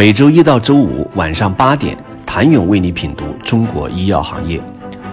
[0.00, 4.58] 每周一到周五晚上八点，谭勇为你品读中国医药行业，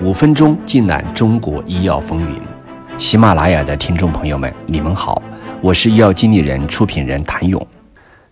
[0.02, 2.42] 五分钟尽览中国医药风云。
[2.98, 5.22] 喜马拉雅的听众朋友们，你们好，
[5.62, 7.68] 我是医药经理人、出品人谭勇。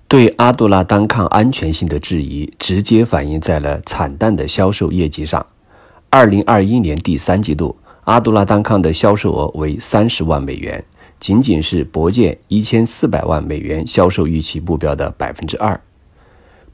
[0.07, 5.46] 对阿杜拉单抗安全性的质疑，直接反映在了惨淡的销售业绩上。
[6.10, 7.76] 二零二一年第三季度，
[8.06, 10.81] 阿杜拉单抗的销售额为三十万美元，
[11.19, 15.78] 仅仅是博健一千四百万美元销售预期目标的百分之二。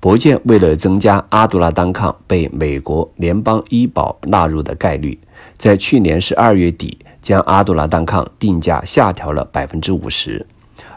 [0.01, 5.19] 博健为了增加阿杜拉单抗被美国联邦医保纳入的概率，
[5.57, 10.43] 在去年十二月底将阿杜拉单抗定价下调了百分之五十，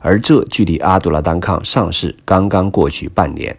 [0.00, 3.54] 而这距离阿杜拉单抗上市刚刚过去半年。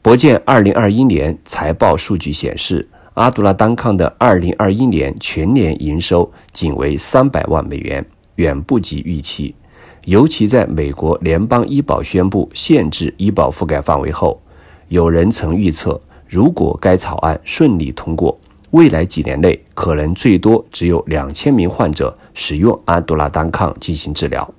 [0.00, 8.06] 博健二零二一年财报数据显示，阿杜拉单抗的二零二一年全年营收仅为三百万美元，
[8.36, 9.56] 远不及预期。
[10.04, 14.40] 尤其在美国联邦医保宣布限制医保覆盖范围后，
[14.88, 18.38] 有人曾预测，如果该草案顺利通过，
[18.70, 24.52] 未来几年内可能最多只有两千名患者使用阿杜拉单抗进行治疗。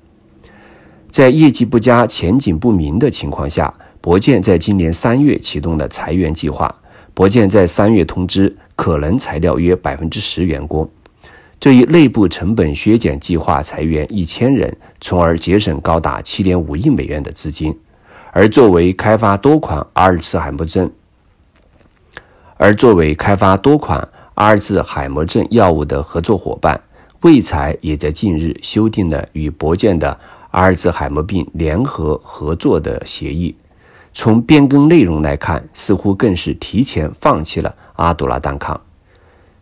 [1.10, 6.74] 在业绩不佳、前景不明的情况下，博健在今年三月启动了裁员计划。
[7.14, 10.90] 博健在三月通知，可能裁掉约百分之十员工。
[11.62, 17.78] 这一内部成本削减计划裁员一千人，从而节省高达七点五亿美元的资金。
[18.32, 20.92] 而作为开发多款阿尔茨海默症，
[22.58, 26.82] 而作为开发多款阿尔茨海默症药物的合作伙伴，
[27.22, 33.56] 卫财也在近日修订了与博健的阿尔茨海默病联合合作的协议。
[34.14, 38.82] 从变更内容来看，似乎更是提前放弃了阿杜拉单抗。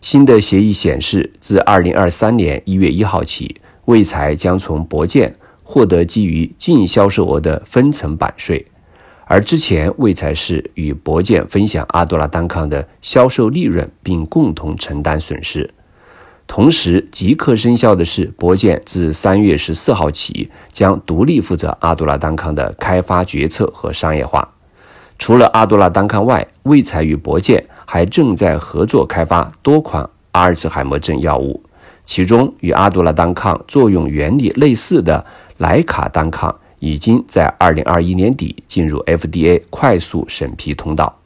[0.02, 8.66] 新的协议显示，自二零二三年一月一号起，卫财将从博健获得基于净销售额的分成版税，
[9.25, 15.70] 而之前卫财是与博健分享阿杜拉单抗的销售利润，并共同承担损失。
[16.47, 24.55] 同时，即刻生效的是，博健自三月十四号起将独立负责阿杜拉单抗的开发决策和商业化。
[25.20, 31.60] 除了阿杜拉单抗外，卫财与博健还正在合作开发多款阿尔茨海默症药物，
[32.05, 35.26] 其中与阿杜拉单抗作用原理类似的
[35.58, 41.17] 莱卡单抗已经在二零二一年底进入 FDA 快速审批通道。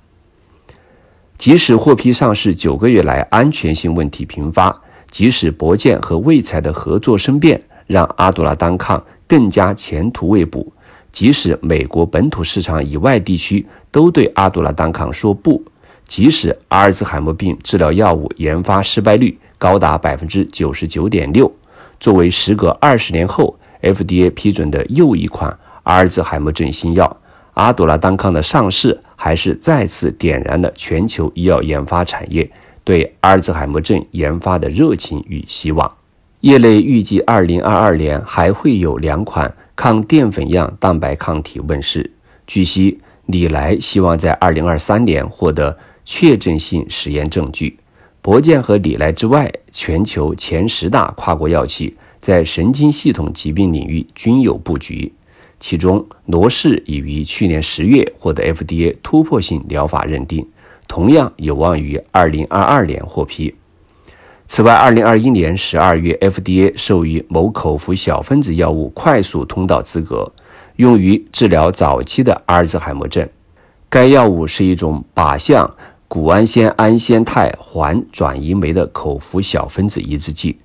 [1.38, 4.82] 即使获批上市九个月来安全性问题频发，
[5.12, 10.72] 即使博健和卫财的合作生变让阿杜拉单抗更加前途未卜。
[11.12, 15.62] 即使美国本土市场以外地区都对阿杜拉单抗说不，
[16.08, 21.52] 即使阿尔兹海默病治疗药物研发失败率高达百分之九十九点六，
[22.00, 27.18] 作为时隔二十年后 FDA 批准的又一款阿尔兹海默症新药，
[27.54, 32.50] 阿杜拉单抗的上市还是再次点燃了全球医药研发产业
[32.84, 35.92] 对阿尔兹海默症研发的热情与希望。
[36.42, 42.12] 业内预计，二零二二年还会有两款抗淀粉样蛋白抗体问世。
[42.46, 47.78] 据悉，李来希望在二零二三年获得确证性实验证据。
[48.22, 55.12] 博健和李来之外，全球前十大跨国药企在神经系统疾病领域均有布局，
[55.60, 60.48] 其中罗氏已于去年十月获得 FDA 突破性疗法认定，
[60.88, 63.54] 同样有望于二零二二年获批。
[64.46, 70.32] 此外，二零二一年十二月，FDA 授予某口服小分子药物快速通道资格，
[70.76, 73.28] 用于治疗早期的阿尔兹海默症。
[73.90, 75.70] 该药物是一种靶向
[76.14, 80.56] 谷氨酰胺酰肽环转移酶的口服小分子抑制剂，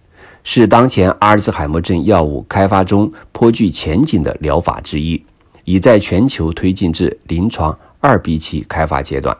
[0.45, 5.25] 是当前阿尔兹海默症药物开发中颇具前景的疗法之一，
[5.65, 9.35] 已在全球推进至临床二 B 期开发阶段。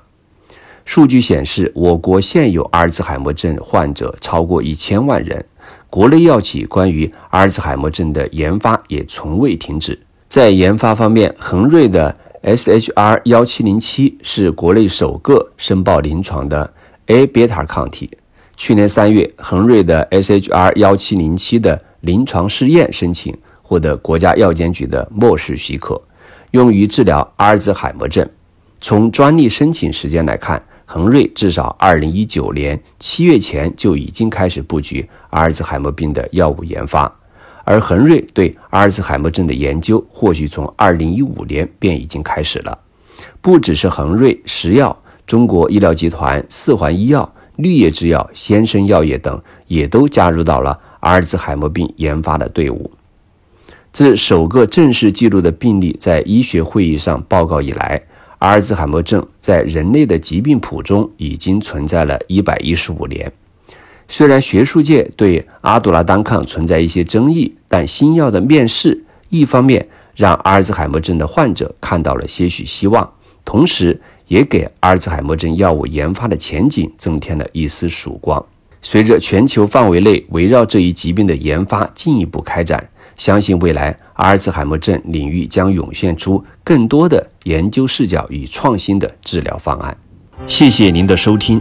[0.87, 5.45] 数据显示，我国现有阿尔兹海默症患者超过一千万人。
[5.91, 10.01] 国内药企关于阿尔兹海默症的研发也从未停止。
[10.27, 16.73] 在研发方面，恒瑞的 SHR 幺七零七是国内首个申报临床的
[17.07, 18.09] A 贝塔抗体。
[18.57, 26.01] 去年三月，恒瑞的 SHR 幺七零七的临床试验申请获得国家药监局的漠视许可，
[26.53, 28.29] 用于治疗阿尔兹海默症。
[28.81, 37.13] 从专利申请时间来看，恒瑞至少二零一九年七月前就已经开始布局阿尔兹海默病的药物研发，
[37.69, 42.79] 而恒瑞对阿尔兹海默症的研究或许从二零一五年便已经开始了。
[43.43, 52.91] 不只是恒瑞、石药、中国医疗集团、四环医药、绿叶制药、先生药业等也都加入到了阿尔兹海默病研发的队伍。
[53.93, 58.01] 自首个正式记录的病例在医学会议上报告以来，
[58.39, 63.31] 阿尔兹海默症在人类的疾病谱中已经存在了一百一十五年。
[64.09, 73.09] 虽然学术界对阿杜拉单抗存在一些争议，但新药的面世一方面让阿尔兹海默症的患者看到了些许希望，
[73.45, 78.45] 同时也给阿尔兹海默症药物研发的前景增添了一丝曙光。
[78.81, 89.97] 随着全球范围内围绕这一疾病的研发进一步开展，相信未来阿尔兹海默症领域将涌现出更多的研究视角与创新的治疗方案。
[90.47, 91.61] 谢谢您的收听。